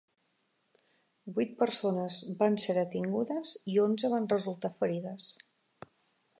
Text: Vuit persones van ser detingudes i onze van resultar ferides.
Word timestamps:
Vuit 1.35 1.51
persones 1.59 2.17
van 2.41 2.57
ser 2.65 2.77
detingudes 2.79 3.53
i 3.75 3.79
onze 3.87 4.13
van 4.17 4.29
resultar 4.35 4.73
ferides. 4.83 5.33